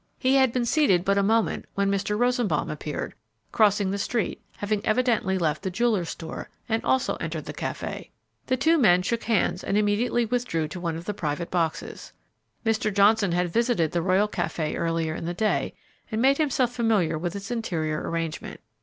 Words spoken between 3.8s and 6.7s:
the street, having evidently left the jeweller's store,